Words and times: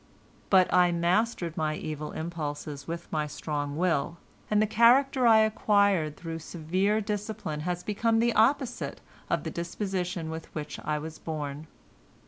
But 0.49 0.73
I 0.73 0.91
mastered 0.91 1.55
my 1.55 1.75
evil 1.75 2.11
impulses 2.13 2.87
with 2.87 3.07
my 3.11 3.27
strong 3.27 3.77
will, 3.77 4.17
and 4.49 4.59
the 4.59 4.65
character 4.65 5.27
I 5.27 5.41
acquired 5.41 6.17
through 6.17 6.39
severe 6.39 7.01
discipline 7.01 7.59
has 7.59 7.83
become 7.83 8.17
the 8.17 8.33
opposite 8.33 8.99
of 9.29 9.43
the 9.43 9.51
disposition 9.51 10.31
with 10.31 10.47
which 10.55 10.79
I 10.79 10.97
was 10.97 11.19
born. 11.19 11.67